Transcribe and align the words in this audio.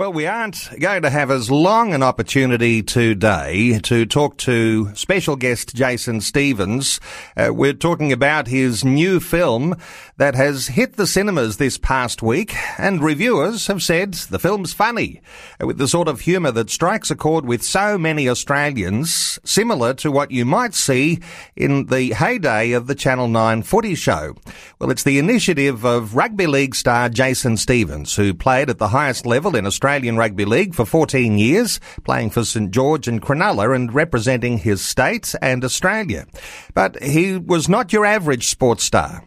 Well, 0.00 0.14
we 0.14 0.26
aren't 0.26 0.70
going 0.80 1.02
to 1.02 1.10
have 1.10 1.30
as 1.30 1.50
long 1.50 1.92
an 1.92 2.02
opportunity 2.02 2.82
today 2.82 3.78
to 3.80 4.06
talk 4.06 4.38
to 4.38 4.94
special 4.94 5.36
guest 5.36 5.74
Jason 5.74 6.22
Stevens. 6.22 7.00
Uh, 7.36 7.50
we're 7.52 7.74
talking 7.74 8.10
about 8.10 8.46
his 8.46 8.82
new 8.82 9.20
film 9.20 9.76
that 10.16 10.34
has 10.34 10.68
hit 10.68 10.94
the 10.94 11.06
cinemas 11.06 11.58
this 11.58 11.76
past 11.76 12.22
week, 12.22 12.54
and 12.78 13.02
reviewers 13.04 13.66
have 13.66 13.82
said 13.82 14.14
the 14.14 14.38
film's 14.38 14.72
funny, 14.72 15.20
uh, 15.62 15.66
with 15.66 15.76
the 15.76 15.86
sort 15.86 16.08
of 16.08 16.20
humour 16.20 16.50
that 16.52 16.70
strikes 16.70 17.10
a 17.10 17.14
chord 17.14 17.44
with 17.44 17.62
so 17.62 17.98
many 17.98 18.26
Australians, 18.26 19.38
similar 19.44 19.92
to 19.92 20.10
what 20.10 20.30
you 20.30 20.46
might 20.46 20.72
see 20.72 21.20
in 21.56 21.88
the 21.88 22.14
heyday 22.14 22.72
of 22.72 22.86
the 22.86 22.94
Channel 22.94 23.28
9 23.28 23.62
footy 23.64 23.94
show. 23.94 24.34
Well, 24.78 24.90
it's 24.90 25.04
the 25.04 25.18
initiative 25.18 25.84
of 25.84 26.16
rugby 26.16 26.46
league 26.46 26.74
star 26.74 27.10
Jason 27.10 27.58
Stevens, 27.58 28.16
who 28.16 28.32
played 28.32 28.70
at 28.70 28.78
the 28.78 28.88
highest 28.88 29.26
level 29.26 29.54
in 29.54 29.66
Australia 29.66 29.89
Australian 29.90 30.18
Rugby 30.18 30.44
League 30.44 30.72
for 30.72 30.86
14 30.86 31.36
years, 31.36 31.80
playing 32.04 32.30
for 32.30 32.44
St 32.44 32.70
George 32.70 33.08
and 33.08 33.20
Cronulla 33.20 33.74
and 33.74 33.92
representing 33.92 34.58
his 34.58 34.80
state 34.80 35.34
and 35.42 35.64
Australia. 35.64 36.26
But 36.74 37.02
he 37.02 37.36
was 37.36 37.68
not 37.68 37.92
your 37.92 38.06
average 38.06 38.46
sports 38.46 38.84
star. 38.84 39.24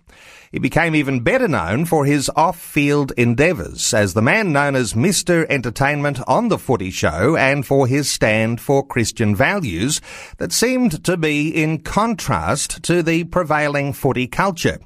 He 0.53 0.59
became 0.59 0.95
even 0.95 1.19
better 1.19 1.49
known 1.49 1.83
for 1.83 2.05
his 2.05 2.31
off-field 2.37 3.11
endeavours 3.17 3.93
as 3.93 4.13
the 4.13 4.21
man 4.21 4.53
known 4.53 4.75
as 4.75 4.93
Mr. 4.93 5.45
Entertainment 5.49 6.19
on 6.27 6.47
the 6.47 6.59
footy 6.59 6.91
show 6.91 7.35
and 7.35 7.65
for 7.65 7.85
his 7.85 8.09
stand 8.09 8.61
for 8.61 8.87
Christian 8.87 9.35
values 9.35 9.99
that 10.37 10.53
seemed 10.53 11.03
to 11.03 11.17
be 11.17 11.49
in 11.49 11.79
contrast 11.79 12.83
to 12.83 13.03
the 13.03 13.25
prevailing 13.25 13.91
footy 13.91 14.27
culture. 14.27 14.79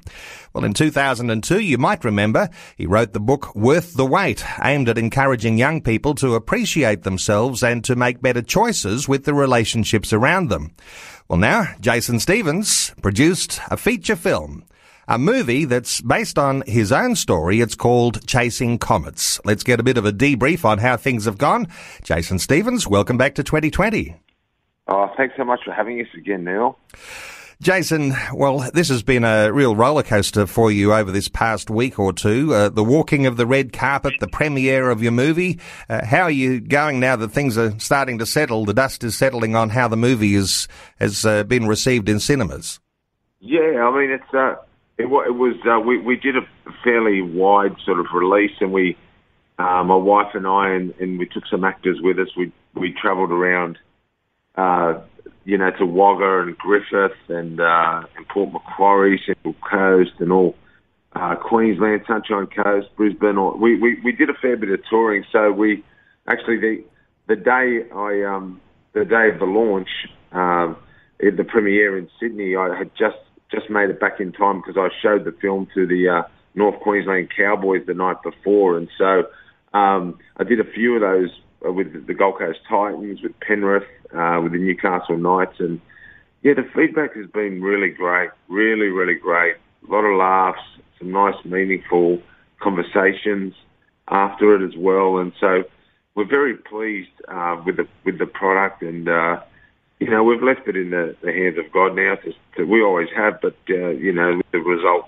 Well, 0.58 0.64
in 0.64 0.74
2002, 0.74 1.60
you 1.60 1.78
might 1.78 2.02
remember, 2.02 2.48
he 2.76 2.84
wrote 2.84 3.12
the 3.12 3.20
book 3.20 3.54
Worth 3.54 3.94
the 3.94 4.04
Wait, 4.04 4.44
aimed 4.60 4.88
at 4.88 4.98
encouraging 4.98 5.56
young 5.56 5.80
people 5.80 6.16
to 6.16 6.34
appreciate 6.34 7.04
themselves 7.04 7.62
and 7.62 7.84
to 7.84 7.94
make 7.94 8.20
better 8.20 8.42
choices 8.42 9.06
with 9.06 9.24
the 9.24 9.34
relationships 9.34 10.12
around 10.12 10.48
them. 10.48 10.74
Well, 11.28 11.38
now, 11.38 11.68
Jason 11.78 12.18
Stevens 12.18 12.92
produced 13.02 13.60
a 13.70 13.76
feature 13.76 14.16
film 14.16 14.64
a 15.06 15.16
movie 15.16 15.64
that's 15.64 16.00
based 16.00 16.40
on 16.40 16.64
his 16.66 16.90
own 16.90 17.14
story. 17.14 17.60
It's 17.60 17.76
called 17.76 18.26
Chasing 18.26 18.78
Comets. 18.78 19.40
Let's 19.44 19.62
get 19.62 19.78
a 19.78 19.84
bit 19.84 19.96
of 19.96 20.06
a 20.06 20.12
debrief 20.12 20.64
on 20.64 20.78
how 20.78 20.96
things 20.96 21.26
have 21.26 21.38
gone. 21.38 21.68
Jason 22.02 22.40
Stevens, 22.40 22.88
welcome 22.88 23.16
back 23.16 23.36
to 23.36 23.44
2020. 23.44 24.16
Oh, 24.88 25.08
thanks 25.16 25.36
so 25.36 25.44
much 25.44 25.60
for 25.64 25.72
having 25.72 26.00
us 26.00 26.08
again, 26.16 26.42
Neil. 26.42 26.76
Jason, 27.60 28.14
well, 28.32 28.70
this 28.72 28.88
has 28.88 29.02
been 29.02 29.24
a 29.24 29.52
real 29.52 29.74
roller 29.74 30.04
coaster 30.04 30.46
for 30.46 30.70
you 30.70 30.94
over 30.94 31.10
this 31.10 31.26
past 31.26 31.70
week 31.70 31.98
or 31.98 32.12
two. 32.12 32.54
Uh, 32.54 32.68
the 32.68 32.84
walking 32.84 33.26
of 33.26 33.36
the 33.36 33.46
red 33.46 33.72
carpet, 33.72 34.14
the 34.20 34.28
premiere 34.28 34.90
of 34.90 35.02
your 35.02 35.10
movie. 35.10 35.58
Uh, 35.88 36.04
how 36.04 36.22
are 36.22 36.30
you 36.30 36.60
going 36.60 37.00
now 37.00 37.16
that 37.16 37.32
things 37.32 37.58
are 37.58 37.76
starting 37.80 38.18
to 38.18 38.26
settle? 38.26 38.64
The 38.64 38.74
dust 38.74 39.02
is 39.02 39.18
settling 39.18 39.56
on 39.56 39.70
how 39.70 39.88
the 39.88 39.96
movie 39.96 40.36
is 40.36 40.68
has 41.00 41.26
uh, 41.26 41.42
been 41.42 41.66
received 41.66 42.08
in 42.08 42.20
cinemas. 42.20 42.78
Yeah, 43.40 43.82
I 43.82 43.98
mean 43.98 44.10
it's 44.12 44.32
uh, 44.32 44.54
it, 44.96 45.06
it 45.06 45.34
was 45.34 45.56
uh, 45.68 45.80
we 45.80 45.98
we 45.98 46.14
did 46.14 46.36
a 46.36 46.46
fairly 46.84 47.22
wide 47.22 47.74
sort 47.84 47.98
of 47.98 48.06
release, 48.14 48.54
and 48.60 48.72
we 48.72 48.96
uh, 49.58 49.82
my 49.82 49.96
wife 49.96 50.32
and 50.34 50.46
I 50.46 50.74
and, 50.74 50.94
and 51.00 51.18
we 51.18 51.26
took 51.26 51.44
some 51.50 51.64
actors 51.64 51.98
with 52.00 52.20
us. 52.20 52.28
We 52.36 52.52
we 52.74 52.92
travelled 52.92 53.32
around 53.32 53.78
you 55.48 55.56
know, 55.56 55.70
to 55.70 55.86
Wagga 55.86 56.40
and 56.40 56.58
Griffith 56.58 57.16
and, 57.28 57.58
uh, 57.58 58.02
and 58.18 58.28
Port 58.28 58.52
Macquarie, 58.52 59.18
Central 59.24 59.54
Coast 59.54 60.10
and 60.18 60.30
all, 60.30 60.54
uh, 61.14 61.36
Queensland, 61.36 62.02
Sunshine 62.06 62.48
Coast, 62.48 62.88
Brisbane. 62.98 63.38
Or, 63.38 63.56
we, 63.56 63.80
we, 63.80 63.98
we 64.04 64.12
did 64.12 64.28
a 64.28 64.34
fair 64.34 64.58
bit 64.58 64.68
of 64.68 64.80
touring. 64.90 65.24
So 65.32 65.50
we 65.50 65.82
actually, 66.26 66.58
the, 66.58 66.84
the 67.28 67.36
day 67.36 67.86
I, 67.96 68.24
um, 68.24 68.60
the 68.92 69.06
day 69.06 69.30
of 69.32 69.38
the 69.38 69.46
launch, 69.46 69.88
um, 70.32 70.76
the 71.18 71.44
premiere 71.44 71.96
in 71.96 72.10
Sydney, 72.20 72.54
I 72.54 72.76
had 72.76 72.90
just, 72.94 73.16
just 73.50 73.70
made 73.70 73.88
it 73.88 73.98
back 73.98 74.20
in 74.20 74.32
time 74.32 74.60
because 74.60 74.76
I 74.76 74.90
showed 75.00 75.24
the 75.24 75.32
film 75.32 75.66
to 75.72 75.86
the, 75.86 76.10
uh, 76.10 76.22
North 76.56 76.78
Queensland 76.80 77.30
Cowboys 77.34 77.86
the 77.86 77.94
night 77.94 78.22
before. 78.22 78.76
And 78.76 78.90
so, 78.98 79.22
um, 79.72 80.18
I 80.36 80.44
did 80.44 80.60
a 80.60 80.70
few 80.70 80.94
of 80.96 81.00
those 81.00 81.30
with 81.62 82.06
the 82.06 82.12
Gold 82.12 82.38
Coast 82.38 82.58
Titans, 82.68 83.22
with 83.22 83.32
Penrith, 83.40 83.88
uh, 84.16 84.40
with 84.42 84.52
the 84.52 84.58
Newcastle 84.58 85.16
Knights, 85.16 85.56
and 85.58 85.80
yeah, 86.42 86.54
the 86.54 86.68
feedback 86.74 87.14
has 87.14 87.26
been 87.26 87.62
really 87.62 87.90
great, 87.90 88.30
really, 88.48 88.86
really 88.86 89.14
great. 89.14 89.56
A 89.88 89.92
lot 89.92 90.04
of 90.04 90.16
laughs, 90.16 90.62
some 90.98 91.10
nice, 91.10 91.34
meaningful 91.44 92.20
conversations 92.60 93.54
after 94.08 94.54
it 94.54 94.66
as 94.66 94.76
well, 94.76 95.18
and 95.18 95.32
so 95.40 95.64
we're 96.14 96.28
very 96.28 96.54
pleased 96.54 97.10
uh, 97.28 97.60
with 97.64 97.76
the 97.76 97.88
with 98.04 98.18
the 98.18 98.26
product, 98.26 98.82
and 98.82 99.08
uh, 99.08 99.40
you 100.00 100.10
know 100.10 100.24
we've 100.24 100.42
left 100.42 100.66
it 100.66 100.76
in 100.76 100.90
the, 100.90 101.16
the 101.22 101.32
hands 101.32 101.58
of 101.58 101.70
God 101.72 101.94
now. 101.94 102.16
To, 102.56 102.64
we 102.64 102.82
always 102.82 103.08
have, 103.16 103.40
but 103.40 103.56
uh, 103.70 103.90
you 103.90 104.12
know 104.12 104.40
the 104.52 104.58
result 104.58 105.06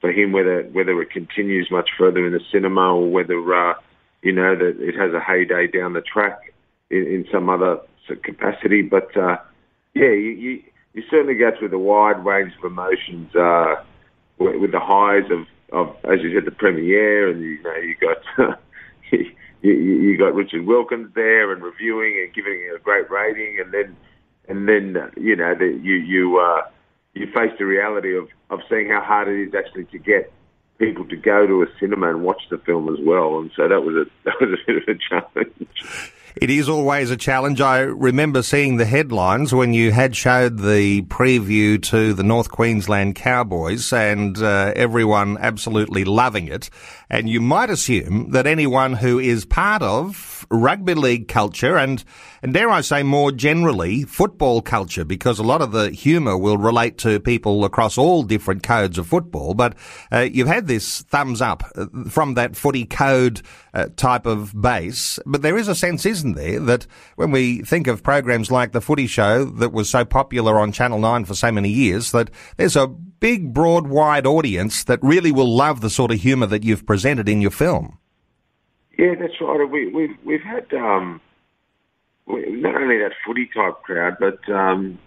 for 0.00 0.10
him, 0.10 0.32
whether 0.32 0.62
whether 0.72 1.00
it 1.02 1.10
continues 1.10 1.70
much 1.70 1.90
further 1.96 2.26
in 2.26 2.32
the 2.32 2.40
cinema 2.50 2.94
or 2.94 3.10
whether 3.10 3.54
uh, 3.54 3.74
you 4.22 4.32
know, 4.32 4.56
that 4.56 4.76
it 4.80 4.94
has 4.96 5.12
a 5.14 5.20
heyday 5.20 5.66
down 5.66 5.92
the 5.92 6.00
track 6.00 6.52
in, 6.90 6.98
in 6.98 7.26
some 7.32 7.48
other 7.48 7.80
capacity. 8.16 8.82
But 8.82 9.16
uh, 9.16 9.38
yeah, 9.94 10.10
you, 10.10 10.30
you, 10.30 10.62
you 10.94 11.02
certainly 11.10 11.34
go 11.34 11.50
through 11.58 11.68
the 11.68 11.78
wide 11.78 12.24
range 12.24 12.52
of 12.58 12.64
emotions 12.64 13.34
uh, 13.34 13.76
with, 14.38 14.60
with 14.60 14.72
the 14.72 14.80
highs 14.80 15.30
of, 15.30 15.46
of, 15.72 15.96
as 16.04 16.20
you 16.22 16.34
said, 16.34 16.44
the 16.44 16.50
premiere, 16.50 17.28
and 17.28 17.42
you 17.42 17.62
know, 17.62 17.76
you 17.76 17.94
got. 17.96 18.60
you, 19.62 19.72
you 19.72 20.16
got 20.16 20.34
Richard 20.34 20.66
Wilkins 20.66 21.10
there 21.14 21.52
and 21.52 21.62
reviewing 21.62 22.18
and 22.22 22.32
giving 22.32 22.70
a 22.74 22.78
great 22.78 23.10
rating, 23.10 23.60
and 23.60 23.72
then 23.72 23.96
and 24.48 24.68
then 24.68 25.10
you 25.16 25.36
know 25.36 25.54
the, 25.54 25.66
you 25.66 25.94
you 25.94 26.38
uh, 26.38 26.62
you 27.14 27.26
face 27.26 27.52
the 27.58 27.66
reality 27.66 28.16
of 28.16 28.28
of 28.50 28.60
seeing 28.68 28.88
how 28.88 29.00
hard 29.00 29.28
it 29.28 29.48
is 29.48 29.54
actually 29.54 29.84
to 29.86 29.98
get 29.98 30.32
people 30.78 31.04
to 31.06 31.16
go 31.16 31.46
to 31.46 31.62
a 31.62 31.66
cinema 31.78 32.08
and 32.08 32.22
watch 32.22 32.42
the 32.50 32.58
film 32.58 32.88
as 32.88 32.98
well. 33.04 33.38
And 33.38 33.50
so 33.54 33.68
that 33.68 33.82
was 33.82 33.94
a 33.94 34.04
that 34.24 34.40
was 34.40 34.58
a 34.58 34.66
bit 34.66 34.82
of 34.82 34.88
a 34.88 34.98
challenge. 34.98 36.12
It 36.36 36.48
is 36.48 36.68
always 36.68 37.10
a 37.10 37.16
challenge. 37.16 37.60
I 37.60 37.80
remember 37.80 38.42
seeing 38.42 38.76
the 38.76 38.84
headlines 38.84 39.52
when 39.52 39.74
you 39.74 39.90
had 39.90 40.14
showed 40.14 40.58
the 40.58 41.02
preview 41.02 41.82
to 41.84 42.14
the 42.14 42.22
North 42.22 42.50
Queensland 42.50 43.16
Cowboys 43.16 43.92
and 43.92 44.38
uh, 44.38 44.72
everyone 44.76 45.38
absolutely 45.38 46.04
loving 46.04 46.46
it. 46.46 46.70
And 47.10 47.28
you 47.28 47.40
might 47.40 47.70
assume 47.70 48.30
that 48.30 48.46
anyone 48.46 48.92
who 48.92 49.18
is 49.18 49.44
part 49.44 49.82
of 49.82 50.46
rugby 50.48 50.94
league 50.94 51.28
culture 51.28 51.76
and, 51.76 52.02
and 52.42 52.54
dare 52.54 52.70
I 52.70 52.80
say 52.80 53.02
more 53.02 53.32
generally, 53.32 54.04
football 54.04 54.62
culture, 54.62 55.04
because 55.04 55.38
a 55.38 55.44
lot 55.44 55.60
of 55.60 55.72
the 55.72 55.90
humour 55.90 56.36
will 56.36 56.56
relate 56.56 56.98
to 56.98 57.18
people 57.20 57.64
across 57.64 57.98
all 57.98 58.22
different 58.22 58.62
codes 58.62 58.96
of 58.96 59.08
football. 59.08 59.54
But 59.54 59.74
uh, 60.12 60.20
you've 60.20 60.46
had 60.46 60.68
this 60.68 61.02
thumbs 61.02 61.40
up 61.40 61.64
uh, 61.74 61.86
from 62.08 62.34
that 62.34 62.56
footy 62.56 62.84
code 62.84 63.42
uh, 63.74 63.88
type 63.96 64.26
of 64.26 64.60
base. 64.60 65.18
But 65.26 65.42
there 65.42 65.58
is 65.58 65.68
a 65.68 65.74
sense, 65.74 66.06
isn't 66.06 66.34
there, 66.34 66.60
that 66.60 66.86
when 67.16 67.32
we 67.32 67.62
think 67.62 67.86
of 67.86 68.02
programs 68.02 68.50
like 68.50 68.72
the 68.72 68.80
footy 68.80 69.06
show 69.06 69.44
that 69.44 69.72
was 69.72 69.90
so 69.90 70.04
popular 70.04 70.58
on 70.58 70.72
Channel 70.72 71.00
9 71.00 71.24
for 71.24 71.34
so 71.34 71.50
many 71.50 71.70
years, 71.70 72.12
that 72.12 72.30
there's 72.56 72.76
a 72.76 72.94
big, 73.20 73.54
broad, 73.54 73.86
wide 73.86 74.26
audience 74.26 74.82
that 74.84 74.98
really 75.02 75.30
will 75.30 75.54
love 75.54 75.80
the 75.80 75.90
sort 75.90 76.10
of 76.10 76.20
humour 76.20 76.46
that 76.46 76.64
you've 76.64 76.86
presented 76.86 77.28
in 77.28 77.40
your 77.40 77.50
film. 77.50 77.98
Yeah, 78.98 79.14
that's 79.18 79.40
right. 79.40 79.70
We, 79.70 79.88
we've 79.88 80.16
we've 80.24 80.42
had 80.42 80.72
um, 80.74 81.20
not 82.26 82.74
only 82.74 82.98
that 82.98 83.12
footy 83.24 83.48
type 83.54 83.82
crowd, 83.82 84.16
but 84.18 84.46
um, 84.52 84.98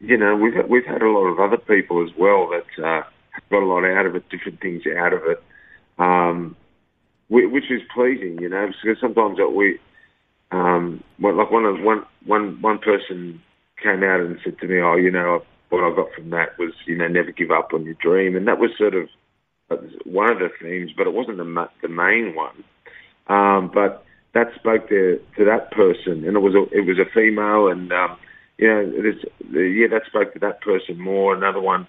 you 0.00 0.16
know 0.16 0.34
we've 0.34 0.54
we've 0.68 0.86
had 0.86 1.02
a 1.02 1.08
lot 1.08 1.26
of 1.26 1.38
other 1.38 1.58
people 1.58 2.02
as 2.02 2.10
well 2.16 2.48
that 2.48 2.84
uh, 2.84 3.02
got 3.50 3.62
a 3.62 3.66
lot 3.66 3.84
out 3.84 4.06
of 4.06 4.16
it, 4.16 4.28
different 4.28 4.60
things 4.60 4.82
out 4.98 5.12
of 5.12 5.22
it, 5.24 5.42
um, 5.98 6.56
which 7.28 7.70
is 7.70 7.82
pleasing. 7.94 8.38
You 8.40 8.48
know, 8.48 8.70
because 8.82 9.00
sometimes 9.00 9.38
we, 9.54 9.78
um, 10.50 11.02
like 11.20 11.50
one 11.50 11.64
of 11.64 11.80
one 11.80 12.04
one 12.24 12.60
one 12.60 12.78
person 12.78 13.40
came 13.80 14.02
out 14.02 14.20
and 14.20 14.38
said 14.42 14.58
to 14.58 14.66
me, 14.66 14.80
"Oh, 14.80 14.96
you 14.96 15.12
know, 15.12 15.44
what 15.70 15.84
I 15.84 15.94
got 15.94 16.12
from 16.14 16.30
that 16.30 16.58
was, 16.58 16.72
you 16.86 16.96
know, 16.96 17.08
never 17.08 17.32
give 17.32 17.50
up 17.50 17.72
on 17.74 17.84
your 17.84 17.94
dream. 17.94 18.36
And 18.36 18.48
that 18.48 18.58
was 18.58 18.70
sort 18.78 18.94
of 18.94 19.08
one 20.04 20.30
of 20.30 20.38
the 20.38 20.48
themes, 20.60 20.92
but 20.96 21.06
it 21.06 21.12
wasn't 21.12 21.38
the 21.38 21.68
the 21.82 21.88
main 21.88 22.34
one. 22.34 22.64
Um, 23.26 23.70
but 23.72 24.04
that 24.34 24.48
spoke 24.54 24.88
to 24.88 25.20
to 25.36 25.44
that 25.44 25.70
person, 25.72 26.24
and 26.24 26.36
it 26.36 26.40
was 26.40 26.54
a 26.54 26.62
it 26.76 26.86
was 26.86 26.98
a 26.98 27.10
female, 27.12 27.68
and 27.68 27.92
um, 27.92 28.16
you 28.56 28.68
know, 28.68 28.80
it 28.80 29.06
is, 29.06 29.24
yeah, 29.50 29.88
that 29.88 30.06
spoke 30.06 30.32
to 30.32 30.38
that 30.40 30.60
person 30.60 30.98
more. 31.00 31.34
Another 31.34 31.60
one 31.60 31.86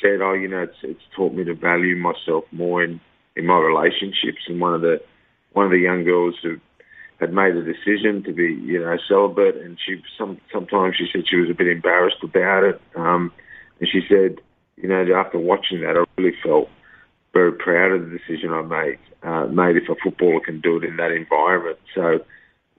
said, 0.00 0.20
"Oh, 0.22 0.32
you 0.32 0.48
know, 0.48 0.62
it's 0.62 0.78
it's 0.82 1.02
taught 1.14 1.34
me 1.34 1.44
to 1.44 1.54
value 1.54 1.96
myself 1.96 2.44
more 2.50 2.82
in 2.82 3.00
in 3.36 3.46
my 3.46 3.58
relationships." 3.58 4.42
And 4.48 4.60
one 4.60 4.74
of 4.74 4.80
the 4.80 5.00
one 5.52 5.66
of 5.66 5.72
the 5.72 5.78
young 5.78 6.04
girls 6.04 6.34
who 6.42 6.58
had 7.20 7.32
made 7.32 7.56
a 7.56 7.62
decision 7.62 8.22
to 8.24 8.32
be, 8.32 8.54
you 8.54 8.80
know, 8.80 8.96
celibate, 9.08 9.56
and 9.56 9.78
she 9.84 10.00
some 10.16 10.38
sometimes 10.52 10.96
she 10.96 11.08
said 11.12 11.28
she 11.28 11.36
was 11.36 11.50
a 11.50 11.54
bit 11.54 11.66
embarrassed 11.66 12.22
about 12.22 12.64
it, 12.64 12.80
um, 12.94 13.32
and 13.80 13.88
she 13.88 14.00
said, 14.08 14.40
you 14.76 14.88
know, 14.88 15.04
after 15.14 15.38
watching 15.38 15.80
that, 15.80 15.96
I 15.96 16.04
really 16.20 16.36
felt 16.42 16.68
very 17.32 17.52
proud 17.52 17.92
of 17.92 18.08
the 18.08 18.18
decision 18.18 18.52
I 18.52 18.62
made. 18.62 18.98
Uh, 19.22 19.46
made 19.46 19.76
if 19.76 19.88
a 19.88 19.96
footballer 19.96 20.40
can 20.40 20.60
do 20.60 20.76
it 20.76 20.84
in 20.84 20.96
that 20.96 21.10
environment, 21.10 21.78
so 21.94 22.20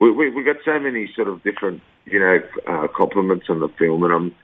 we 0.00 0.10
we, 0.10 0.30
we 0.30 0.42
got 0.42 0.56
so 0.64 0.78
many 0.78 1.10
sort 1.14 1.28
of 1.28 1.42
different, 1.42 1.82
you 2.06 2.18
know, 2.18 2.38
uh, 2.66 2.88
compliments 2.88 3.46
on 3.50 3.60
the 3.60 3.68
film, 3.78 4.02
and 4.04 4.12
I'm, 4.12 4.34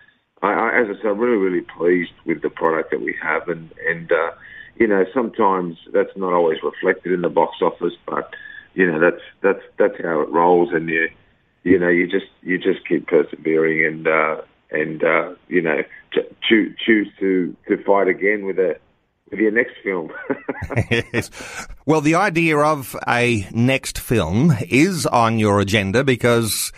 I, 0.43 0.53
I, 0.53 0.81
as 0.83 0.89
I 0.91 1.01
said, 1.01 1.11
I'm 1.13 1.19
really 1.19 1.39
really 1.39 1.63
pleased 1.63 2.13
with 2.27 2.43
the 2.43 2.51
product 2.51 2.91
that 2.91 3.01
we 3.01 3.17
have, 3.23 3.49
and 3.49 3.73
and 3.89 4.13
uh, 4.13 4.33
you 4.79 4.87
know, 4.87 5.07
sometimes 5.15 5.79
that's 5.95 6.15
not 6.17 6.35
always 6.35 6.59
reflected 6.63 7.13
in 7.13 7.23
the 7.23 7.31
box 7.31 7.57
office, 7.63 7.95
but 8.07 8.35
you 8.77 8.87
know, 8.87 9.01
that's 9.01 9.23
that's 9.41 9.63
that's 9.79 9.95
how 10.03 10.21
it 10.21 10.29
rolls, 10.29 10.69
and 10.73 10.89
you 10.89 11.09
you 11.65 11.79
know, 11.79 11.89
you 11.89 12.07
just 12.07 12.27
you 12.43 12.59
just 12.59 12.87
keep 12.87 13.09
persevering 13.09 13.85
and 13.85 14.07
uh, 14.07 14.43
and 14.71 15.03
uh, 15.03 15.35
you 15.49 15.63
know, 15.63 15.83
choose 16.47 16.77
choose 16.85 17.09
to 17.19 17.57
to 17.69 17.83
fight 17.85 18.07
again 18.07 18.45
with 18.45 18.59
a 18.59 18.77
with 19.31 19.41
your 19.41 19.51
next 19.51 19.73
film. 19.83 20.13
yes. 20.91 21.31
Well, 21.87 22.03
the 22.03 22.17
idea 22.17 22.59
of 22.59 22.95
a 23.09 23.49
next 23.51 23.99
film 23.99 24.55
is 24.69 25.07
on 25.07 25.41
your 25.41 25.59
agenda 25.59 26.05
because. 26.05 26.71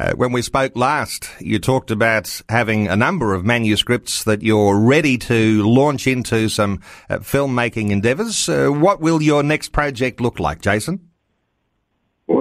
Uh, 0.00 0.12
when 0.12 0.30
we 0.30 0.40
spoke 0.42 0.76
last, 0.76 1.28
you 1.40 1.58
talked 1.58 1.90
about 1.90 2.40
having 2.48 2.86
a 2.86 2.94
number 2.94 3.34
of 3.34 3.44
manuscripts 3.44 4.22
that 4.22 4.42
you're 4.42 4.78
ready 4.78 5.18
to 5.18 5.60
launch 5.68 6.06
into 6.06 6.48
some 6.48 6.80
uh, 7.10 7.16
filmmaking 7.16 7.90
endeavours. 7.90 8.48
Uh, 8.48 8.68
what 8.68 9.00
will 9.00 9.20
your 9.20 9.42
next 9.42 9.70
project 9.70 10.20
look 10.20 10.38
like, 10.38 10.60
Jason? 10.60 11.07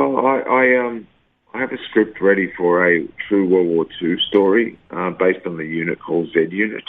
Well, 0.07 0.25
I, 0.25 0.39
I 0.39 0.85
um 0.85 1.07
I 1.53 1.59
have 1.59 1.73
a 1.73 1.77
script 1.89 2.21
ready 2.21 2.51
for 2.55 2.87
a 2.87 3.05
true 3.27 3.47
World 3.47 3.67
War 3.67 3.85
II 4.01 4.15
story 4.29 4.79
uh, 4.91 5.09
based 5.09 5.45
on 5.45 5.57
the 5.57 5.65
unit 5.65 5.99
called 5.99 6.29
Z 6.33 6.47
Unit, 6.49 6.85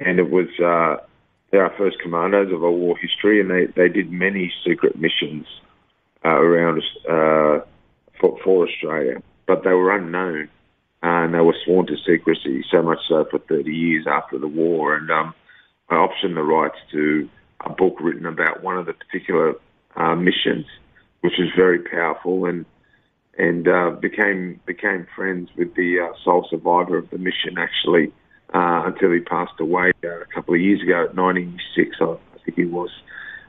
and 0.00 0.18
it 0.18 0.30
was 0.30 0.48
uh, 0.58 1.04
they're 1.50 1.64
our 1.64 1.76
first 1.76 1.98
commandos 2.00 2.52
of 2.52 2.64
our 2.64 2.70
war 2.72 2.96
history, 2.96 3.40
and 3.40 3.50
they 3.50 3.66
they 3.66 3.88
did 3.88 4.10
many 4.10 4.52
secret 4.66 4.98
missions 4.98 5.46
uh, 6.24 6.30
around 6.30 6.82
uh, 7.08 7.64
for, 8.20 8.36
for 8.42 8.66
Australia, 8.66 9.22
but 9.46 9.62
they 9.62 9.70
were 9.72 9.94
unknown 9.94 10.48
and 11.02 11.32
they 11.32 11.40
were 11.40 11.56
sworn 11.64 11.86
to 11.86 11.96
secrecy. 12.04 12.64
So 12.70 12.82
much 12.82 12.98
so 13.08 13.24
for 13.30 13.38
30 13.38 13.72
years 13.72 14.06
after 14.06 14.38
the 14.38 14.48
war, 14.48 14.96
and 14.96 15.10
um, 15.10 15.34
I 15.88 15.94
optioned 15.94 16.34
the 16.34 16.42
rights 16.42 16.76
to 16.90 17.28
a 17.64 17.70
book 17.70 17.96
written 18.00 18.26
about 18.26 18.62
one 18.62 18.76
of 18.76 18.86
the 18.86 18.92
particular 18.92 19.54
uh, 19.96 20.14
missions 20.16 20.66
which 21.20 21.34
was 21.38 21.48
very 21.56 21.78
powerful, 21.78 22.46
and 22.46 22.64
and 23.38 23.68
uh, 23.68 23.90
became 23.90 24.60
became 24.66 25.06
friends 25.14 25.50
with 25.56 25.74
the 25.74 26.00
uh, 26.00 26.16
sole 26.24 26.46
survivor 26.50 26.98
of 26.98 27.10
the 27.10 27.18
mission 27.18 27.56
actually 27.58 28.12
uh, 28.54 28.82
until 28.86 29.12
he 29.12 29.20
passed 29.20 29.58
away 29.60 29.92
uh, 30.04 30.20
a 30.20 30.26
couple 30.26 30.54
of 30.54 30.60
years 30.60 30.82
ago 30.82 31.04
at 31.04 31.14
96, 31.14 31.96
I, 32.00 32.04
I 32.04 32.16
think 32.44 32.56
he 32.56 32.64
was. 32.64 32.90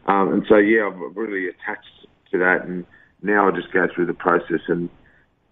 Um, 0.05 0.33
and 0.33 0.45
so 0.47 0.57
yeah, 0.57 0.87
I'm 0.87 1.13
really 1.13 1.47
attached 1.47 2.07
to 2.31 2.37
that, 2.39 2.65
and 2.65 2.85
now 3.21 3.47
I 3.47 3.51
just 3.51 3.71
go 3.71 3.87
through 3.93 4.07
the 4.07 4.13
process 4.13 4.61
and 4.67 4.89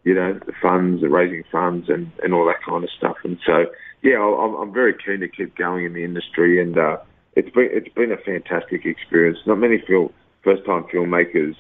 you 0.04 0.14
know 0.14 0.40
the 0.46 0.54
funds, 0.62 1.02
the 1.02 1.10
raising 1.10 1.44
funds, 1.52 1.90
and 1.90 2.12
and 2.24 2.34
all 2.34 2.46
that 2.46 2.64
kind 2.68 2.84
of 2.84 2.90
stuff. 2.98 3.18
And 3.24 3.38
so 3.46 3.66
yeah, 4.02 4.22
I'm, 4.22 4.56
I'm 4.56 4.74
very 4.74 4.94
keen 4.94 5.20
to 5.20 5.28
keep 5.28 5.56
going 5.56 5.86
in 5.86 5.94
the 5.94 6.04
industry, 6.04 6.62
and 6.62 6.78
uh, 6.78 6.98
it's 7.36 7.50
been 7.50 7.70
it's 7.72 7.94
been 7.94 8.12
a 8.12 8.18
fantastic 8.18 8.86
experience. 8.86 9.40
Not 9.46 9.60
many 9.60 9.84
film 9.86 10.14
first 10.44 10.66
time 10.66 10.86
filmmakers 10.94 11.56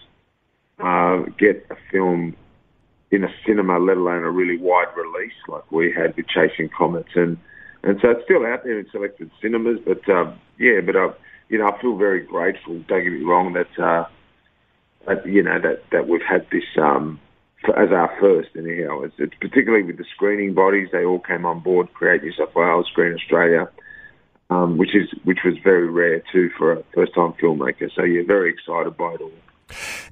uh, 0.79 1.23
get 1.37 1.65
a 1.69 1.75
film 1.91 2.35
in 3.11 3.23
a 3.23 3.29
cinema, 3.45 3.79
let 3.79 3.97
alone 3.97 4.23
a 4.23 4.29
really 4.29 4.57
wide 4.57 4.87
release 4.95 5.33
like 5.47 5.69
we 5.71 5.91
had 5.91 6.15
with 6.15 6.27
Chasing 6.27 6.69
Comets, 6.69 7.09
and 7.15 7.37
and 7.83 7.99
so 8.01 8.11
it's 8.11 8.23
still 8.25 8.45
out 8.45 8.63
there 8.63 8.79
in 8.79 8.89
selected 8.91 9.31
cinemas. 9.41 9.79
But 9.85 10.07
um, 10.09 10.39
yeah, 10.57 10.81
but 10.81 10.95
uh, 10.95 11.13
you 11.49 11.57
know, 11.57 11.67
I 11.67 11.81
feel 11.81 11.95
very 11.95 12.21
grateful. 12.21 12.79
Don't 12.87 13.03
get 13.03 13.11
me 13.11 13.23
wrong 13.23 13.53
that 13.53 13.79
uh, 13.79 14.05
that 15.07 15.25
you 15.25 15.43
know 15.43 15.59
that 15.59 15.83
that 15.91 16.07
we've 16.07 16.21
had 16.21 16.45
this 16.51 16.63
um, 16.77 17.19
as 17.75 17.89
our 17.91 18.15
first 18.19 18.49
anyhow. 18.55 19.01
It's, 19.01 19.15
it's 19.17 19.35
particularly 19.39 19.83
with 19.83 19.97
the 19.97 20.05
screening 20.13 20.53
bodies; 20.53 20.89
they 20.91 21.03
all 21.03 21.19
came 21.19 21.45
on 21.45 21.59
board. 21.61 21.93
Create 21.93 22.23
New 22.23 22.33
South 22.33 22.55
Wales, 22.55 22.87
Screen 22.91 23.13
Australia. 23.13 23.69
Um, 24.51 24.79
which 24.79 24.95
is 24.95 25.07
which 25.25 25.41
was 25.45 25.53
very 25.63 25.87
rare 25.87 26.23
too 26.31 26.49
for 26.57 26.71
a 26.71 26.83
first 26.95 27.13
time 27.13 27.33
filmmaker. 27.33 27.91
So 27.95 28.03
yeah, 28.03 28.23
very 28.25 28.49
excited 28.49 28.97
by 28.97 29.13
it 29.13 29.21
all. 29.21 29.31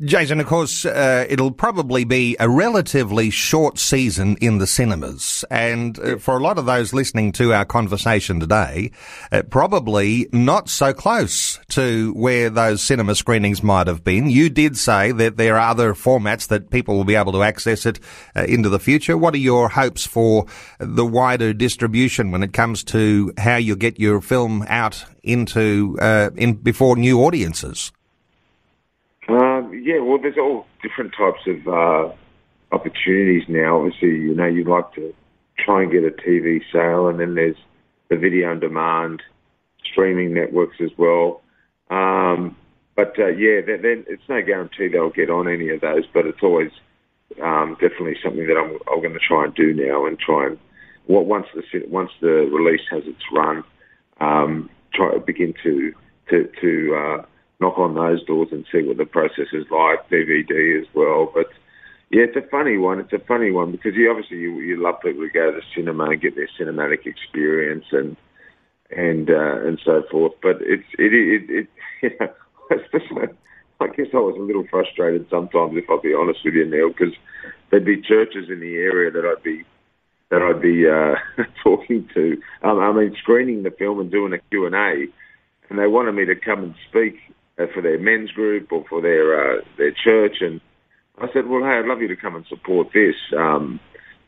Jason, 0.01 0.39
of 0.39 0.47
course, 0.47 0.85
uh, 0.85 1.25
it'll 1.29 1.51
probably 1.51 2.03
be 2.03 2.35
a 2.39 2.49
relatively 2.49 3.29
short 3.29 3.77
season 3.79 4.37
in 4.41 4.57
the 4.57 4.67
cinemas. 4.67 5.43
And 5.49 5.99
uh, 5.99 6.17
for 6.17 6.37
a 6.37 6.41
lot 6.41 6.57
of 6.57 6.65
those 6.65 6.93
listening 6.93 7.31
to 7.33 7.53
our 7.53 7.65
conversation 7.65 8.39
today, 8.39 8.91
uh, 9.31 9.43
probably 9.43 10.27
not 10.31 10.69
so 10.69 10.93
close 10.93 11.59
to 11.69 12.13
where 12.13 12.49
those 12.49 12.81
cinema 12.81 13.15
screenings 13.15 13.63
might 13.63 13.87
have 13.87 14.03
been. 14.03 14.29
You 14.29 14.49
did 14.49 14.77
say 14.77 15.11
that 15.11 15.37
there 15.37 15.55
are 15.55 15.69
other 15.69 15.93
formats 15.93 16.47
that 16.47 16.69
people 16.69 16.95
will 16.95 17.03
be 17.03 17.15
able 17.15 17.31
to 17.33 17.43
access 17.43 17.85
it 17.85 17.99
uh, 18.35 18.43
into 18.43 18.69
the 18.69 18.79
future. 18.79 19.17
What 19.17 19.33
are 19.33 19.37
your 19.37 19.69
hopes 19.69 20.05
for 20.05 20.45
the 20.79 21.05
wider 21.05 21.53
distribution 21.53 22.31
when 22.31 22.43
it 22.43 22.53
comes 22.53 22.83
to 22.85 23.33
how 23.37 23.55
you 23.57 23.75
get 23.75 23.99
your 23.99 24.21
film 24.21 24.65
out 24.67 25.05
into 25.23 25.97
uh, 25.99 26.29
in 26.35 26.53
before 26.53 26.95
new 26.95 27.23
audiences? 27.23 27.91
Um, 29.27 29.81
yeah, 29.83 29.99
well, 29.99 30.19
there's 30.21 30.37
all 30.37 30.65
different 30.81 31.13
types 31.17 31.41
of 31.47 31.67
uh, 31.67 32.13
opportunities 32.71 33.43
now. 33.49 33.77
Obviously, 33.79 34.09
you 34.09 34.35
know, 34.35 34.45
you'd 34.45 34.67
like 34.67 34.93
to 34.95 35.13
try 35.57 35.83
and 35.83 35.91
get 35.91 36.03
a 36.03 36.11
TV 36.11 36.61
sale, 36.71 37.07
and 37.07 37.19
then 37.19 37.35
there's 37.35 37.57
the 38.09 38.15
video 38.15 38.51
on 38.51 38.59
demand 38.59 39.21
streaming 39.83 40.33
networks 40.33 40.77
as 40.81 40.91
well. 40.97 41.41
Um, 41.89 42.55
but 42.95 43.13
uh, 43.19 43.27
yeah, 43.27 43.61
then 43.65 44.05
it's 44.07 44.23
no 44.29 44.41
guarantee 44.41 44.87
they'll 44.87 45.09
get 45.09 45.29
on 45.29 45.47
any 45.47 45.69
of 45.69 45.81
those, 45.81 46.05
but 46.13 46.25
it's 46.25 46.41
always 46.41 46.71
um, 47.43 47.77
definitely 47.81 48.15
something 48.23 48.47
that 48.47 48.57
I'm, 48.57 48.79
I'm 48.91 49.01
going 49.01 49.13
to 49.13 49.19
try 49.19 49.45
and 49.45 49.53
do 49.53 49.73
now, 49.73 50.05
and 50.05 50.17
try 50.17 50.47
and 50.47 50.57
well, 51.07 51.23
once 51.23 51.47
the 51.53 51.61
once 51.87 52.11
the 52.21 52.49
release 52.51 52.81
has 52.91 53.03
its 53.05 53.23
run, 53.33 53.63
um, 54.19 54.69
try 54.93 55.17
begin 55.19 55.53
to 55.63 55.93
to 56.29 56.49
to 56.61 56.95
uh, 56.95 57.25
knock 57.59 57.77
on 57.77 57.95
those 57.95 58.23
doors 58.25 58.49
and 58.51 58.65
see 58.71 58.83
what 58.83 58.97
the 58.97 59.05
process 59.05 59.47
is 59.53 59.65
like, 59.71 60.09
DVD 60.09 60.79
as 60.79 60.87
well. 60.93 61.31
But 61.33 61.47
yeah, 62.09 62.23
it's 62.23 62.37
a 62.37 62.49
funny 62.49 62.77
one. 62.77 62.99
It's 62.99 63.13
a 63.13 63.25
funny 63.25 63.51
one 63.51 63.71
because 63.71 63.95
you 63.95 64.09
obviously 64.09 64.37
you, 64.37 64.59
you 64.59 64.81
love 64.81 65.01
people 65.01 65.23
to 65.23 65.29
go 65.29 65.51
to 65.51 65.57
the 65.57 65.63
cinema 65.75 66.11
and 66.11 66.21
get 66.21 66.35
their 66.35 66.49
cinematic 66.59 67.05
experience 67.05 67.85
and 67.91 68.15
and 68.89 69.29
uh, 69.29 69.67
and 69.67 69.79
so 69.83 70.03
forth. 70.09 70.33
But 70.41 70.57
it's 70.61 70.85
it 70.97 71.13
it, 71.13 71.49
it 71.49 71.67
you 72.01 72.11
know, 72.19 72.33
especially 72.71 73.35
I 73.79 73.87
guess 73.87 74.07
I 74.13 74.17
was 74.17 74.35
a 74.37 74.41
little 74.41 74.65
frustrated 74.69 75.27
sometimes 75.29 75.73
if 75.75 75.89
I'll 75.89 76.01
be 76.01 76.13
honest 76.13 76.39
with 76.45 76.53
you, 76.53 76.65
Neil, 76.65 76.89
because 76.89 77.13
there'd 77.69 77.85
be 77.85 78.01
churches 78.01 78.49
in 78.49 78.59
the 78.59 78.75
area 78.75 79.11
that 79.11 79.25
I'd 79.25 79.43
be 79.43 79.63
that 80.29 80.41
I'd 80.41 80.61
be 80.61 80.87
uh, 80.87 81.43
talking 81.63 82.07
to. 82.13 82.41
Um, 82.63 82.79
I 82.79 82.91
mean, 82.93 83.15
screening 83.19 83.63
the 83.63 83.71
film 83.71 83.99
and 83.99 84.11
doing 84.11 84.33
a 84.33 84.39
Q 84.49 84.65
and 84.65 84.75
A, 84.75 85.07
and 85.69 85.79
they 85.79 85.87
wanted 85.87 86.13
me 86.13 86.25
to 86.25 86.35
come 86.35 86.63
and 86.63 86.75
speak 86.89 87.15
for 87.73 87.81
their 87.81 87.99
men's 87.99 88.31
group 88.31 88.71
or 88.71 88.85
for 88.87 89.01
their 89.01 89.57
uh, 89.57 89.61
their 89.77 89.91
church. 89.91 90.37
And 90.41 90.61
I 91.19 91.27
said, 91.33 91.47
well, 91.47 91.63
hey, 91.63 91.79
I'd 91.79 91.85
love 91.85 92.01
you 92.01 92.07
to 92.07 92.15
come 92.15 92.35
and 92.35 92.45
support 92.45 92.89
this. 92.93 93.15
Um, 93.35 93.79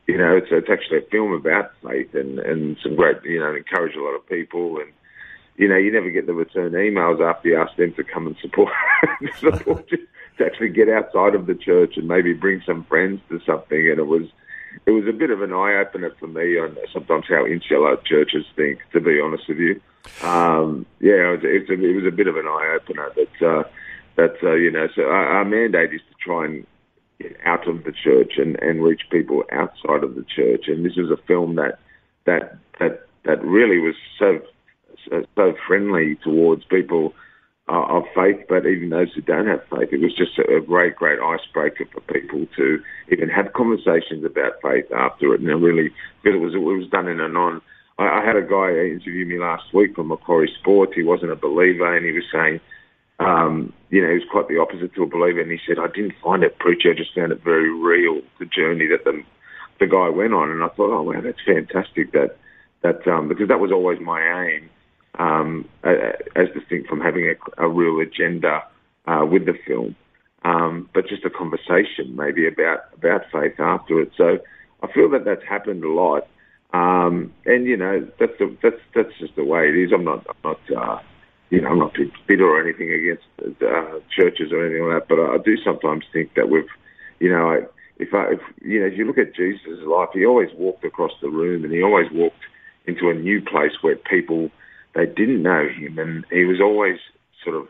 you 0.08 0.18
know, 0.18 0.36
it's, 0.36 0.48
it's 0.50 0.70
actually 0.72 0.98
a 0.98 1.10
film 1.12 1.34
about 1.34 1.72
faith 1.84 2.16
and, 2.16 2.40
and 2.40 2.78
some 2.82 2.96
great, 2.96 3.18
you 3.24 3.40
know, 3.40 3.54
encourage 3.54 3.96
a 3.96 4.02
lot 4.02 4.16
of 4.16 4.28
people. 4.28 4.80
And, 4.80 4.92
you 5.56 5.68
know, 5.68 5.78
you 5.78 5.92
never 5.92 6.10
get 6.10 6.26
the 6.26 6.34
return 6.34 6.72
emails 6.72 7.22
after 7.22 7.50
you 7.50 7.62
ask 7.62 7.76
them 7.78 7.94
to 7.94 8.04
come 8.04 8.26
and 8.26 8.36
support, 8.42 8.74
support 9.40 9.88
to 9.88 10.46
actually 10.46 10.70
get 10.70 10.90
outside 10.90 11.36
of 11.36 11.46
the 11.46 11.54
church 11.54 11.94
and 11.96 12.08
maybe 12.08 12.34
bring 12.34 12.64
some 12.66 12.86
friends 12.86 13.22
to 13.30 13.40
something. 13.46 13.88
And 13.88 14.00
it 14.00 14.08
was, 14.08 14.24
it 14.88 14.92
was 14.92 15.06
a 15.08 15.14
bit 15.14 15.30
of 15.30 15.44
an 15.44 15.54
eye 15.54 15.76
opener 15.76 16.12
for 16.20 16.26
me 16.26 16.58
on 16.58 16.76
sometimes 16.92 17.26
how 17.30 17.46
insular 17.46 17.96
churches 17.98 18.46
think. 18.56 18.80
To 18.94 19.00
be 19.00 19.22
honest 19.24 19.44
with 19.48 19.60
you, 19.60 19.80
um, 20.22 20.86
yeah, 21.00 21.14
it 21.14 21.32
was, 21.32 21.40
it, 21.44 21.70
was 21.70 21.70
a, 21.70 21.86
it 21.86 21.96
was 21.96 22.06
a 22.06 22.16
bit 22.16 22.28
of 22.28 22.36
an 22.36 22.46
eye 22.46 22.78
opener. 22.80 23.12
That 23.16 23.48
uh, 23.48 23.64
that 24.16 24.36
uh, 24.44 24.54
you 24.54 24.72
know, 24.72 24.88
so 24.96 25.04
our, 25.04 25.26
our 25.38 25.46
mandate 25.46 25.94
is 25.94 26.02
to 26.10 26.16
try 26.20 26.46
and 26.46 26.68
get 27.20 27.38
out 27.46 27.68
of 27.68 27.84
the 27.84 27.92
church 27.92 28.34
and, 28.38 28.58
and 28.62 28.84
reach 28.84 29.02
people 29.10 29.44
outside 29.52 30.04
of 30.04 30.16
the 30.16 30.24
church. 30.24 30.68
And 30.68 30.86
this 30.86 30.96
was 30.96 31.12
a 31.12 31.22
film 31.24 31.56
that 31.56 31.80
that 32.26 32.58
that 32.80 33.08
that 33.24 33.44
really 33.44 33.80
was 33.80 33.96
so 34.18 34.40
so, 35.36 35.56
friendly 35.66 36.16
towards 36.24 36.66
people 36.66 37.14
uh, 37.70 37.84
of 37.84 38.04
faith, 38.16 38.46
but 38.50 38.66
even 38.66 38.90
those 38.90 39.14
who 39.14 39.22
don't 39.22 39.48
have 39.48 39.64
faith. 39.70 39.90
It 39.92 40.02
was 40.02 40.14
just 40.16 40.38
a, 40.40 40.60
great, 40.60 40.96
great 40.96 41.20
icebreaker 41.20 41.86
for 41.92 42.02
people 42.02 42.48
to 42.58 42.84
even 43.12 43.30
have 43.30 43.54
conversations 43.54 44.26
about 44.26 44.62
faith 44.62 44.92
after 44.92 45.34
it. 45.34 45.42
And 45.42 45.50
it 45.50 45.56
really 45.56 45.92
feel 46.24 46.34
it 46.34 46.40
was 46.40 46.56
it 46.56 46.58
was 46.58 46.90
done 46.90 47.08
in 47.08 47.20
a 47.20 47.30
non. 47.30 47.62
I, 48.00 48.22
I 48.22 48.26
had 48.26 48.36
a 48.36 48.42
guy 48.42 48.72
interview 48.72 49.26
me 49.26 49.38
last 49.38 49.74
week 49.74 49.96
from 49.96 50.08
Macquarie 50.08 50.52
Sports. 50.60 50.94
He 50.96 51.04
wasn't 51.04 51.32
a 51.32 51.36
believer, 51.36 51.96
and 51.96 52.06
he 52.06 52.12
was 52.12 52.26
saying. 52.32 52.60
Um, 53.20 53.74
you 53.90 54.02
know, 54.02 54.08
he 54.08 54.16
was 54.16 54.24
quite 54.32 54.48
the 54.48 54.60
opposite 54.60 54.96
to 54.96 55.04
a 55.04 55.06
believer, 55.06 55.42
and 55.42 55.52
he 55.52 55.60
said, 55.68 55.78
"I 55.78 55.88
didn't 55.88 56.14
find 56.24 56.42
it 56.42 56.58
preachy. 56.58 56.90
I 56.90 56.94
just 56.94 57.14
found 57.14 57.34
it 57.34 57.44
very 57.44 57.70
real. 57.70 58.22
The 58.40 58.46
journey 58.46 58.88
that 58.88 59.04
the 59.04 59.22
the 59.80 59.88
guy 59.88 60.08
went 60.08 60.34
on." 60.34 60.50
And 60.50 60.64
I 60.64 60.70
thought, 60.70 60.92
"Oh 60.98 61.04
wow, 61.04 61.20
that's 61.22 61.42
fantastic." 61.46 62.14
That 62.14 62.38
that 62.82 63.06
um, 63.08 63.28
because 63.28 63.50
that 63.50 63.60
was 63.60 63.74
always 63.74 64.00
my 64.00 64.22
aim 64.48 64.70
um, 65.20 65.68
as 65.84 66.48
distinct 66.54 66.88
from 66.88 67.02
having 67.02 67.26
a, 67.26 67.66
a 67.66 67.68
real 67.68 68.00
agenda 68.00 68.64
uh, 69.06 69.26
with 69.30 69.46
the 69.46 69.58
film, 69.68 69.96
um, 70.46 70.90
but 70.94 71.08
just 71.08 71.26
a 71.26 71.30
conversation 71.30 72.16
maybe 72.16 72.48
about 72.48 72.86
about 72.96 73.24
faith 73.32 73.60
after 73.60 74.00
it. 74.00 74.12
So 74.16 74.40
I 74.82 74.92
feel 74.94 75.10
that 75.10 75.26
that's 75.26 75.44
happened 75.44 75.84
a 75.84 75.92
lot, 75.92 76.28
um, 76.74 77.34
and 77.46 77.66
you 77.66 77.78
know 77.78 78.08
that's 78.20 78.38
the, 78.40 78.56
that's 78.62 78.82
that's 78.96 79.18
just 79.20 79.36
the 79.36 79.44
way 79.44 79.68
it 79.70 79.76
is. 79.76 79.92
I'm 79.94 80.04
not 80.04 80.26
I'm 80.30 80.36
not 80.44 80.60
uh, 80.76 81.00
you 81.50 81.62
know 81.62 81.70
I'm 81.70 81.80
not 81.80 81.96
bitter 82.28 82.46
or 82.46 82.62
anything 82.62 82.92
against 82.92 83.24
uh, 83.62 84.00
churches 84.16 84.52
or 84.52 84.66
anything 84.66 84.88
like 84.88 85.08
that, 85.08 85.16
but 85.16 85.20
I 85.20 85.38
do 85.38 85.58
sometimes 85.64 86.06
think 86.14 86.36
that 86.36 86.50
we've 86.50 86.70
you 87.20 87.32
know. 87.32 87.68
If 88.02 88.14
I, 88.14 88.32
if, 88.32 88.40
you 88.62 88.80
know, 88.80 88.86
if 88.86 88.98
you 88.98 89.04
look 89.04 89.18
at 89.18 89.36
Jesus' 89.36 89.84
life, 89.86 90.08
he 90.14 90.26
always 90.26 90.48
walked 90.56 90.86
across 90.86 91.12
the 91.22 91.28
room, 91.28 91.66
and 91.66 91.74
he 91.74 91.84
always 91.84 92.10
walked 92.14 92.40
into 92.86 93.10
a 93.10 93.14
new 93.14 93.42
place 93.42 93.74
where 93.82 93.98
people 93.98 94.50
they 94.96 95.06
didn't 95.06 95.44
know 95.44 95.68
him, 95.68 96.00
and 96.00 96.26
he 96.32 96.46
was 96.46 96.62
always 96.62 96.98
sort 97.44 97.58
of 97.58 97.68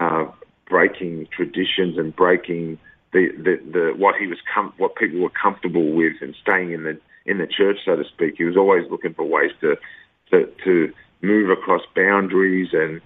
uh, 0.00 0.30
breaking 0.68 1.28
traditions 1.34 1.98
and 1.98 2.14
breaking 2.14 2.78
the, 3.12 3.28
the, 3.36 3.56
the 3.72 3.94
what 3.96 4.16
he 4.16 4.26
was 4.26 4.38
com- 4.54 4.72
what 4.76 4.96
people 4.96 5.20
were 5.20 5.30
comfortable 5.30 5.92
with, 5.92 6.14
and 6.20 6.34
staying 6.42 6.72
in 6.72 6.84
the 6.84 6.98
in 7.28 7.38
the 7.38 7.46
church, 7.46 7.78
so 7.84 7.96
to 7.96 8.04
speak. 8.04 8.34
He 8.38 8.44
was 8.44 8.56
always 8.56 8.90
looking 8.90 9.14
for 9.14 9.24
ways 9.24 9.52
to 9.60 9.76
to, 10.30 10.50
to 10.64 10.92
move 11.22 11.50
across 11.50 11.82
boundaries, 11.94 12.70
and 12.72 13.00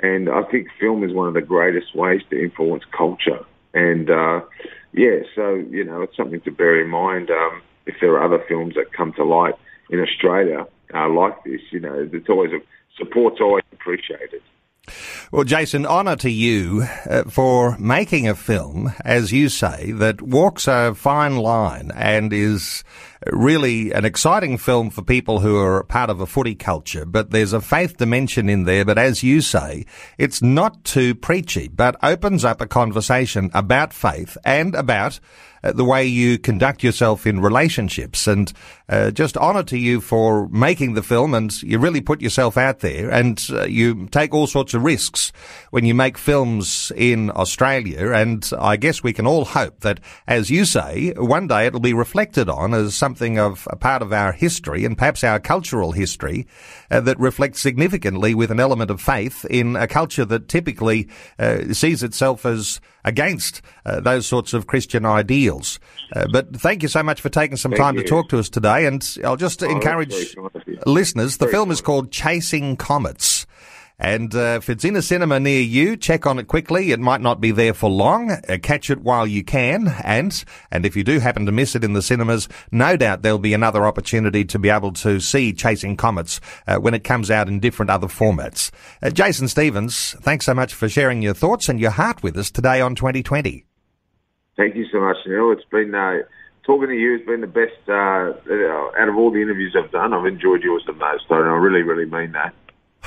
and 0.00 0.28
I 0.28 0.42
think 0.42 0.68
film 0.78 1.04
is 1.04 1.12
one 1.12 1.28
of 1.28 1.34
the 1.34 1.40
greatest 1.40 1.94
ways 1.94 2.22
to 2.30 2.42
influence 2.42 2.84
culture. 2.96 3.44
And 3.74 4.10
uh, 4.10 4.40
yeah, 4.92 5.20
so 5.34 5.54
you 5.54 5.84
know, 5.84 6.02
it's 6.02 6.16
something 6.16 6.40
to 6.42 6.50
bear 6.50 6.80
in 6.80 6.88
mind. 6.88 7.30
Um, 7.30 7.62
if 7.86 7.94
there 8.00 8.12
are 8.14 8.24
other 8.24 8.44
films 8.48 8.74
that 8.74 8.92
come 8.92 9.12
to 9.14 9.24
light 9.24 9.54
in 9.90 10.00
Australia 10.00 10.66
uh, 10.94 11.08
like 11.08 11.42
this, 11.44 11.60
you 11.70 11.80
know, 11.80 12.08
it's 12.12 12.28
always 12.28 12.52
a 12.52 12.60
support's 12.96 13.40
always 13.40 13.64
appreciated. 13.72 14.42
Well, 15.30 15.44
Jason, 15.44 15.84
honour 15.84 16.16
to 16.16 16.30
you 16.30 16.86
uh, 17.04 17.24
for 17.24 17.76
making 17.76 18.26
a 18.26 18.34
film, 18.34 18.94
as 19.04 19.30
you 19.30 19.50
say, 19.50 19.92
that 19.92 20.22
walks 20.22 20.66
a 20.66 20.94
fine 20.94 21.36
line 21.36 21.92
and 21.94 22.32
is 22.32 22.82
really 23.26 23.92
an 23.92 24.06
exciting 24.06 24.56
film 24.56 24.88
for 24.88 25.02
people 25.02 25.40
who 25.40 25.58
are 25.58 25.82
part 25.84 26.08
of 26.08 26.20
a 26.20 26.26
footy 26.26 26.54
culture. 26.54 27.04
But 27.04 27.30
there's 27.30 27.52
a 27.52 27.60
faith 27.60 27.96
dimension 27.98 28.48
in 28.48 28.64
there. 28.64 28.86
But 28.86 28.96
as 28.96 29.22
you 29.22 29.40
say, 29.40 29.84
it's 30.16 30.40
not 30.40 30.84
too 30.84 31.14
preachy, 31.14 31.68
but 31.68 31.96
opens 32.02 32.44
up 32.44 32.62
a 32.62 32.66
conversation 32.66 33.50
about 33.52 33.92
faith 33.92 34.38
and 34.44 34.74
about 34.74 35.20
uh, 35.62 35.72
the 35.72 35.84
way 35.84 36.06
you 36.06 36.38
conduct 36.38 36.84
yourself 36.84 37.26
in 37.26 37.40
relationships. 37.40 38.26
And 38.28 38.52
uh, 38.88 39.10
just 39.10 39.36
honour 39.36 39.64
to 39.64 39.78
you 39.78 40.00
for 40.00 40.48
making 40.48 40.94
the 40.94 41.02
film, 41.02 41.34
and 41.34 41.60
you 41.62 41.78
really 41.78 42.00
put 42.00 42.20
yourself 42.20 42.56
out 42.56 42.78
there, 42.80 43.10
and 43.10 43.44
uh, 43.50 43.64
you 43.64 44.06
take 44.06 44.32
all 44.32 44.46
sorts 44.46 44.74
of 44.74 44.84
risks 44.84 45.17
when 45.70 45.84
you 45.84 45.94
make 45.94 46.18
films 46.18 46.92
in 46.96 47.30
Australia. 47.30 48.12
And 48.12 48.48
I 48.58 48.76
guess 48.76 49.02
we 49.02 49.12
can 49.12 49.26
all 49.26 49.44
hope 49.44 49.80
that, 49.80 50.00
as 50.26 50.50
you 50.50 50.64
say, 50.64 51.12
one 51.16 51.46
day 51.46 51.66
it'll 51.66 51.80
be 51.80 51.94
reflected 51.94 52.48
on 52.48 52.74
as 52.74 52.94
something 52.94 53.38
of 53.38 53.66
a 53.70 53.76
part 53.76 54.02
of 54.02 54.12
our 54.12 54.32
history 54.32 54.84
and 54.84 54.96
perhaps 54.96 55.24
our 55.24 55.40
cultural 55.40 55.92
history 55.92 56.46
uh, 56.90 57.00
that 57.00 57.18
reflects 57.18 57.60
significantly 57.60 58.34
with 58.34 58.50
an 58.50 58.60
element 58.60 58.90
of 58.90 59.00
faith 59.00 59.44
in 59.50 59.76
a 59.76 59.86
culture 59.86 60.24
that 60.24 60.48
typically 60.48 61.08
uh, 61.38 61.72
sees 61.72 62.02
itself 62.02 62.46
as 62.46 62.80
against 63.04 63.62
uh, 63.86 64.00
those 64.00 64.26
sorts 64.26 64.52
of 64.52 64.66
Christian 64.66 65.06
ideals. 65.06 65.80
Uh, 66.14 66.26
but 66.30 66.54
thank 66.56 66.82
you 66.82 66.88
so 66.88 67.02
much 67.02 67.20
for 67.20 67.28
taking 67.28 67.56
some 67.56 67.72
thank 67.72 67.80
time 67.80 67.96
you. 67.96 68.02
to 68.02 68.08
talk 68.08 68.28
to 68.28 68.38
us 68.38 68.48
today. 68.48 68.86
And 68.86 69.16
I'll 69.24 69.36
just 69.36 69.62
oh, 69.62 69.70
encourage 69.70 70.36
listeners. 70.86 71.38
The 71.38 71.46
very 71.46 71.52
film 71.52 71.70
is 71.70 71.80
called 71.80 72.10
Chasing 72.10 72.76
Comets. 72.76 73.37
And 74.00 74.32
uh, 74.34 74.58
if 74.58 74.70
it's 74.70 74.84
in 74.84 74.94
a 74.94 75.02
cinema 75.02 75.40
near 75.40 75.60
you, 75.60 75.96
check 75.96 76.24
on 76.24 76.38
it 76.38 76.46
quickly. 76.46 76.92
It 76.92 77.00
might 77.00 77.20
not 77.20 77.40
be 77.40 77.50
there 77.50 77.74
for 77.74 77.90
long. 77.90 78.30
Uh, 78.30 78.58
catch 78.62 78.90
it 78.90 79.00
while 79.00 79.26
you 79.26 79.42
can. 79.42 79.88
And 80.04 80.44
and 80.70 80.86
if 80.86 80.94
you 80.94 81.02
do 81.02 81.18
happen 81.18 81.46
to 81.46 81.52
miss 81.52 81.74
it 81.74 81.82
in 81.82 81.94
the 81.94 82.02
cinemas, 82.02 82.48
no 82.70 82.96
doubt 82.96 83.22
there'll 83.22 83.38
be 83.38 83.54
another 83.54 83.84
opportunity 83.86 84.44
to 84.44 84.58
be 84.58 84.68
able 84.68 84.92
to 84.92 85.18
see 85.18 85.52
Chasing 85.52 85.96
Comets 85.96 86.40
uh, 86.68 86.76
when 86.76 86.94
it 86.94 87.02
comes 87.02 87.28
out 87.28 87.48
in 87.48 87.58
different 87.58 87.90
other 87.90 88.06
formats. 88.06 88.70
Uh, 89.02 89.10
Jason 89.10 89.48
Stevens, 89.48 90.14
thanks 90.20 90.46
so 90.46 90.54
much 90.54 90.74
for 90.74 90.88
sharing 90.88 91.20
your 91.20 91.34
thoughts 91.34 91.68
and 91.68 91.80
your 91.80 91.90
heart 91.90 92.22
with 92.22 92.36
us 92.36 92.52
today 92.52 92.80
on 92.80 92.94
2020. 92.94 93.64
Thank 94.56 94.76
you 94.76 94.86
so 94.92 95.00
much, 95.00 95.16
Neil. 95.26 95.50
It's 95.50 95.64
been 95.70 95.94
uh, 95.94 96.18
talking 96.64 96.88
to 96.88 96.94
you 96.94 97.16
has 97.18 97.26
been 97.26 97.40
the 97.40 97.46
best 97.48 97.78
uh, 97.88 99.00
out 99.00 99.08
of 99.08 99.16
all 99.16 99.32
the 99.32 99.42
interviews 99.42 99.74
I've 99.76 99.90
done. 99.90 100.12
I've 100.12 100.26
enjoyed 100.26 100.62
yours 100.62 100.84
the 100.86 100.92
most, 100.92 101.24
and 101.30 101.48
I 101.48 101.54
really, 101.54 101.82
really 101.82 102.04
mean 102.04 102.32
that. 102.32 102.54